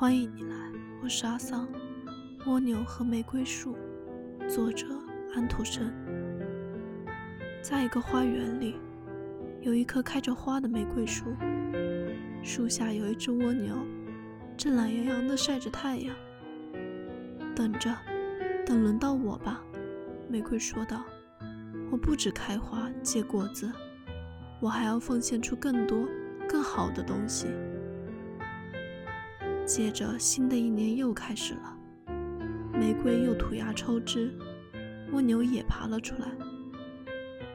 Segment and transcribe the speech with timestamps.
[0.00, 0.54] 欢迎你来，
[1.02, 1.68] 我是阿桑。
[2.46, 3.76] 蜗牛和玫瑰树，
[4.48, 4.86] 作者
[5.34, 5.92] 安徒生。
[7.60, 8.76] 在一个花园里，
[9.60, 11.34] 有一棵开着花的玫瑰树，
[12.44, 13.74] 树下有一只蜗牛，
[14.56, 16.14] 正懒洋洋地晒着太阳。
[17.56, 17.92] 等着，
[18.64, 19.60] 等轮到我吧，
[20.28, 21.02] 玫瑰说道。
[21.90, 23.68] 我不止开花结果子，
[24.60, 26.06] 我还要奉献出更多、
[26.48, 27.48] 更好的东西。
[29.68, 31.76] 接着，新的一年又开始了。
[32.72, 34.32] 玫瑰又吐芽抽枝，
[35.12, 36.28] 蜗牛也爬了出来。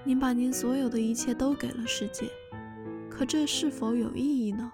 [0.04, 2.30] 您把您所有的一切都给了世界，
[3.10, 4.72] 可这是否有意义呢？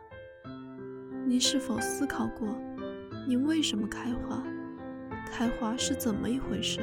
[1.26, 2.60] 您是否思考过，
[3.26, 4.44] 您为什么开花？
[5.32, 6.82] 开花是怎么一回事？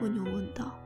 [0.00, 0.80] 蜗牛问道。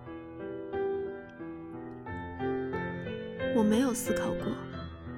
[3.55, 4.47] 我没有思考过，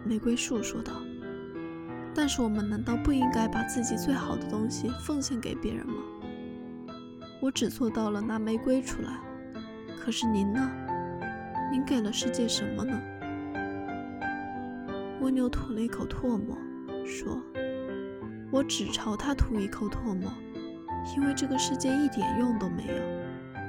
[0.04, 0.92] 玫瑰树说道。
[2.18, 6.02] 但是我们难道不应该把自己最好的东西奉献给别人吗？
[7.42, 9.10] 我只做到了拿玫瑰出来，
[10.00, 10.72] 可是您呢？
[11.70, 12.98] 您给了世界什么呢？
[15.20, 16.56] 蜗牛吐了一口唾沫，
[17.04, 17.38] 说
[18.50, 20.32] ：“我只朝它吐一口唾沫，
[21.14, 22.94] 因为这个世界一点用都没有，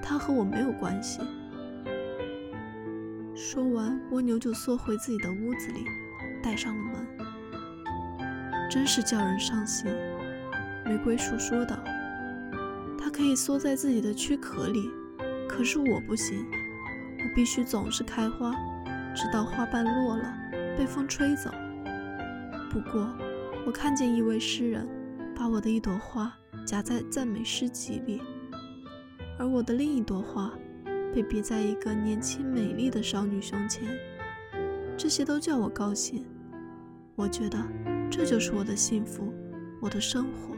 [0.01, 1.19] 它和我没有关系。”
[3.35, 5.85] 说完，蜗牛就缩回自己的屋子里，
[6.41, 7.26] 带上了门。
[8.69, 9.91] 真是叫人伤心，
[10.85, 11.77] 玫瑰树说道。
[12.99, 14.89] 它可以缩在自己的躯壳里，
[15.47, 16.45] 可是我不行，
[17.19, 18.51] 我必须总是开花，
[19.15, 20.33] 直到花瓣落了，
[20.77, 21.49] 被风吹走。
[22.69, 23.09] 不过，
[23.65, 24.87] 我看见一位诗人
[25.35, 26.33] 把我的一朵花
[26.65, 28.21] 夹在赞美诗集里，
[29.39, 30.51] 而我的另一朵花
[31.13, 33.87] 被别在一个年轻美丽的少女胸前。
[34.97, 36.25] 这些都叫我高兴，
[37.17, 37.57] 我觉得。
[38.09, 39.33] 这就是我的幸福，
[39.81, 40.56] 我的生活。